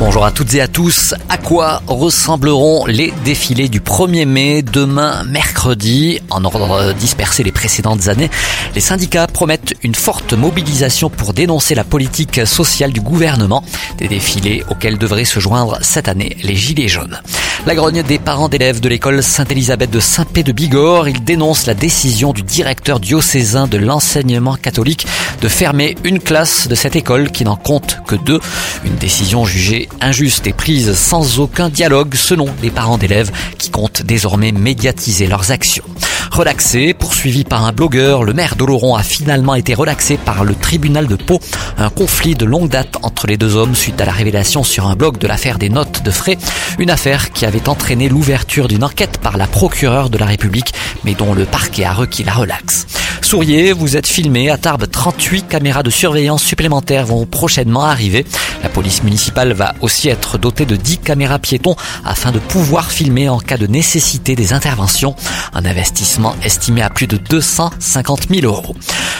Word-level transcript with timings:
Bonjour 0.00 0.24
à 0.24 0.32
toutes 0.32 0.52
et 0.54 0.60
à 0.60 0.66
tous. 0.66 1.14
À 1.28 1.38
quoi 1.38 1.80
ressembleront 1.86 2.84
les 2.86 3.14
défilés 3.24 3.68
du 3.68 3.78
1er 3.78 4.26
mai 4.26 4.62
demain 4.62 5.22
mercredi? 5.22 6.20
En 6.30 6.44
ordre 6.44 6.92
dispersé 6.94 7.44
les 7.44 7.52
précédentes 7.52 8.08
années, 8.08 8.28
les 8.74 8.80
syndicats 8.80 9.28
promettent 9.28 9.74
une 9.84 9.94
forte 9.94 10.32
mobilisation 10.32 11.10
pour 11.10 11.32
dénoncer 11.32 11.76
la 11.76 11.84
politique 11.84 12.44
sociale 12.44 12.92
du 12.92 13.00
gouvernement. 13.00 13.62
Des 13.98 14.08
défilés 14.08 14.64
auxquels 14.68 14.98
devraient 14.98 15.24
se 15.24 15.38
joindre 15.38 15.78
cette 15.80 16.08
année 16.08 16.36
les 16.42 16.56
Gilets 16.56 16.88
jaunes. 16.88 17.20
La 17.64 17.76
grogne 17.76 18.02
des 18.02 18.18
parents 18.18 18.48
d'élèves 18.48 18.80
de 18.80 18.88
l'école 18.88 19.22
Sainte-Élisabeth 19.22 19.90
de 19.90 20.00
Saint-Pé 20.00 20.42
de 20.42 20.50
Bigorre, 20.50 21.08
ils 21.08 21.22
dénoncent 21.22 21.66
la 21.66 21.74
décision 21.74 22.32
du 22.32 22.42
directeur 22.42 22.98
diocésain 22.98 23.68
de 23.68 23.78
l'enseignement 23.78 24.56
catholique 24.56 25.06
de 25.40 25.48
fermer 25.48 25.96
une 26.04 26.20
classe 26.20 26.68
de 26.68 26.74
cette 26.74 26.96
école 26.96 27.30
qui 27.30 27.44
n'en 27.44 27.56
compte 27.56 27.98
que 28.06 28.14
deux. 28.14 28.40
Une 28.84 28.96
décision 28.96 29.44
jugée 29.44 29.88
injuste 30.00 30.46
et 30.46 30.52
prise 30.52 30.94
sans 30.94 31.38
aucun 31.38 31.68
dialogue 31.68 32.14
selon 32.14 32.46
les 32.62 32.70
parents 32.70 32.98
d'élèves 32.98 33.30
qui 33.58 33.70
comptent 33.70 34.02
désormais 34.02 34.52
médiatiser 34.52 35.26
leurs 35.26 35.50
actions. 35.50 35.84
Relaxé, 36.30 36.94
poursuivi 36.94 37.44
par 37.44 37.64
un 37.64 37.72
blogueur, 37.72 38.24
le 38.24 38.32
maire 38.32 38.56
d'Oloron 38.56 38.96
a 38.96 39.04
finalement 39.04 39.54
été 39.54 39.72
relaxé 39.72 40.16
par 40.16 40.42
le 40.42 40.56
tribunal 40.56 41.06
de 41.06 41.14
Pau. 41.14 41.38
Un 41.78 41.90
conflit 41.90 42.34
de 42.34 42.44
longue 42.44 42.68
date 42.68 42.96
entre 43.02 43.28
les 43.28 43.36
deux 43.36 43.54
hommes 43.54 43.76
suite 43.76 44.00
à 44.00 44.04
la 44.04 44.10
révélation 44.10 44.64
sur 44.64 44.88
un 44.88 44.96
blog 44.96 45.18
de 45.18 45.28
l'affaire 45.28 45.58
des 45.58 45.68
notes 45.68 46.02
de 46.02 46.10
frais. 46.10 46.36
Une 46.80 46.90
affaire 46.90 47.30
qui 47.30 47.46
avait 47.46 47.68
entraîné 47.68 48.08
l'ouverture 48.08 48.66
d'une 48.66 48.82
enquête 48.82 49.18
par 49.18 49.36
la 49.36 49.46
procureure 49.46 50.10
de 50.10 50.18
la 50.18 50.26
République, 50.26 50.74
mais 51.04 51.14
dont 51.14 51.34
le 51.34 51.44
parquet 51.44 51.84
a 51.84 51.92
requis 51.92 52.24
la 52.24 52.32
relaxe. 52.32 52.86
Vous 53.34 53.96
êtes 53.96 54.06
filmé. 54.06 54.48
À 54.48 54.56
Tarbes, 54.56 54.88
38 54.88 55.48
caméras 55.48 55.82
de 55.82 55.90
surveillance 55.90 56.42
supplémentaires 56.44 57.04
vont 57.04 57.26
prochainement 57.26 57.82
arriver. 57.82 58.24
La 58.62 58.68
police 58.68 59.02
municipale 59.02 59.52
va 59.52 59.74
aussi 59.80 60.08
être 60.08 60.38
dotée 60.38 60.66
de 60.66 60.76
10 60.76 60.98
caméras 60.98 61.40
piétons 61.40 61.74
afin 62.04 62.30
de 62.30 62.38
pouvoir 62.38 62.92
filmer 62.92 63.28
en 63.28 63.40
cas 63.40 63.56
de 63.56 63.66
nécessité 63.66 64.36
des 64.36 64.52
interventions. 64.52 65.16
Un 65.52 65.64
investissement 65.64 66.36
estimé 66.44 66.80
à 66.82 66.90
plus 66.90 67.08
de 67.08 67.16
250 67.16 68.28
000 68.30 68.46
euros. 68.46 68.76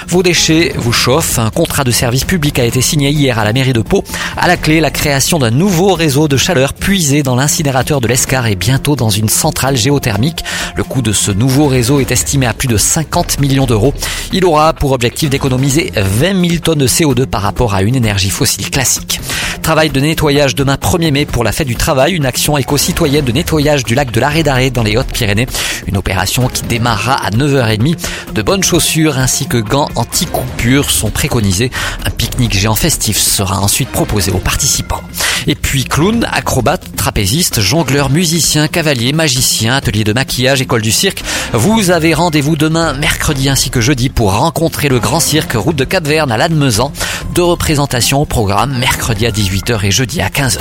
Vos 0.09 0.23
déchets 0.23 0.73
vous 0.77 0.93
chauffent. 0.93 1.39
Un 1.39 1.51
contrat 1.51 1.85
de 1.85 1.91
service 1.91 2.25
public 2.25 2.59
a 2.59 2.65
été 2.65 2.81
signé 2.81 3.11
hier 3.11 3.39
à 3.39 3.45
la 3.45 3.53
mairie 3.53 3.73
de 3.73 3.81
Pau. 3.81 4.05
À 4.37 4.47
la 4.47 4.57
clé, 4.57 4.81
la 4.81 4.91
création 4.91 5.39
d'un 5.39 5.51
nouveau 5.51 5.95
réseau 5.95 6.29
de 6.29 6.37
chaleur 6.37 6.73
puisé 6.75 7.23
dans 7.23 7.37
l'incinérateur 7.37 8.01
de 8.01 8.09
l'Escar 8.09 8.47
et 8.47 8.57
bientôt 8.57 8.97
dans 8.97 9.11
une 9.11 9.29
centrale 9.29 9.77
géothermique. 9.77 10.45
Le 10.77 10.85
coût 10.85 11.03
de 11.03 11.13
ce 11.13 11.31
nouveau 11.31 11.67
réseau 11.67 12.01
est 12.01 12.11
estimé 12.11 12.47
à 12.47 12.53
plus 12.53 12.69
de 12.69 12.77
50 12.77 13.41
millions 13.41 13.67
d'euros. 13.67 13.95
Il 14.33 14.45
aura 14.45 14.73
pour 14.73 14.93
objectif 14.93 15.31
d'économiser 15.31 15.93
20 15.97 16.49
000 16.49 16.61
tonnes 16.63 16.79
de 16.79 16.89
CO2 16.89 17.27
par 17.27 17.43
rapport 17.43 17.75
à 17.75 17.83
une 17.83 17.97
énergie 17.97 18.31
fossile 18.31 18.71
classique. 18.71 19.21
Travail 19.65 19.89
de 19.89 19.99
nettoyage 19.99 20.55
demain 20.55 20.75
1er 20.75 21.11
mai 21.11 21.25
pour 21.25 21.43
la 21.43 21.51
fête 21.51 21.67
du 21.67 21.75
travail, 21.75 22.13
une 22.13 22.27
action 22.27 22.59
éco-citoyenne 22.59 23.25
de 23.25 23.33
nettoyage 23.33 23.83
du 23.83 23.95
lac 23.95 24.11
de 24.11 24.21
l'Arrêt 24.21 24.43
d'Arrêt 24.43 24.69
dans 24.69 24.83
les 24.83 24.99
Hautes-Pyrénées. 24.99 25.47
Une 25.87 25.97
opération 25.97 26.49
qui 26.49 26.65
démarrera 26.65 27.15
à 27.15 27.31
9h30. 27.31 27.97
De 28.35 28.43
bonnes 28.43 28.63
chaussures 28.63 29.17
ainsi 29.17 29.47
que 29.47 29.57
gants 29.57 29.89
anti-coupure 29.95 30.91
sont 30.91 31.09
préconisés. 31.09 31.71
Un 32.05 32.11
pique-nique 32.11 32.53
géant 32.53 32.75
festif 32.75 33.17
sera 33.17 33.59
ensuite 33.59 33.89
proposé 33.89 34.33
aux 34.33 34.39
participants. 34.39 35.01
Et 35.47 35.55
puis 35.55 35.85
clown, 35.85 36.27
acrobate, 36.31 36.97
trapéziste, 36.97 37.61
jongleur, 37.61 38.11
musicien, 38.11 38.69
cavalier, 38.69 39.13
magicien, 39.13 39.75
atelier 39.75 40.05
de 40.05 40.13
maquillage, 40.13 40.61
école 40.61 40.83
du 40.83 40.93
cirque. 40.93 41.23
Vous 41.53 41.91
avez 41.91 42.15
rendez-vous 42.15 42.57
demain, 42.57 42.95
mercredi 42.95 43.49
ainsi 43.49 43.71
que 43.71 43.81
jeudi 43.81 44.09
pour 44.09 44.33
rencontrer 44.33 44.89
le 44.89 45.01
grand 45.01 45.21
cirque 45.21 45.55
route 45.55 45.77
de 45.77 45.85
Cap-Verne 45.85 46.33
à 46.33 46.37
Lannemezan. 46.37 46.93
Deux 47.35 47.45
représentations 47.45 48.21
au 48.21 48.27
programme 48.27 48.77
mercredi 48.79 49.27
à 49.27 49.31
18h 49.31 49.85
et 49.85 49.91
jeudi 49.91 50.21
à 50.21 50.29
15h. 50.29 50.61